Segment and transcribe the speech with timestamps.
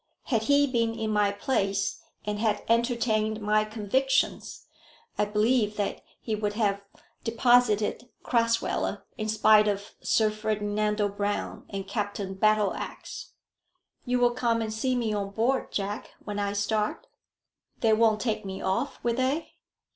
[0.23, 4.65] Had he been in my place, and had entertained my convictions,
[5.15, 6.81] I believe that he would have
[7.23, 13.33] deposited Crasweller in spite of Sir Ferdinando Brown and Captain Battleax.
[14.03, 17.05] "You will come and see me on board, Jack, when I start."
[17.81, 19.53] "They won't take me off, will they?"